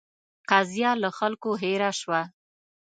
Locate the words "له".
1.01-1.09